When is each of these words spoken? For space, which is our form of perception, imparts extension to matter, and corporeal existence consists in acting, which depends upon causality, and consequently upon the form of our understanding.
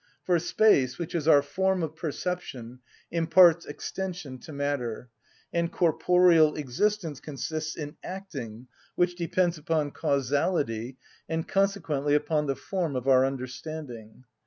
For 0.23 0.39
space, 0.39 0.97
which 0.97 1.13
is 1.13 1.27
our 1.27 1.43
form 1.43 1.83
of 1.83 1.95
perception, 1.95 2.79
imparts 3.11 3.67
extension 3.67 4.39
to 4.39 4.51
matter, 4.51 5.09
and 5.53 5.71
corporeal 5.71 6.55
existence 6.55 7.19
consists 7.19 7.75
in 7.77 7.97
acting, 8.03 8.65
which 8.95 9.13
depends 9.15 9.59
upon 9.59 9.91
causality, 9.91 10.97
and 11.29 11.47
consequently 11.47 12.15
upon 12.15 12.47
the 12.47 12.55
form 12.55 12.95
of 12.95 13.07
our 13.07 13.23
understanding. 13.23 14.23